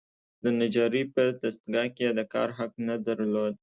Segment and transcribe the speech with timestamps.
[0.43, 3.53] د نجارۍ په دستګاه کې یې د کار حق نه درلود.